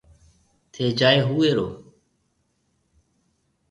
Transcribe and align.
ٿَي 0.71 0.85
جائي 0.99 1.17
هوئيرو۔ 1.27 1.67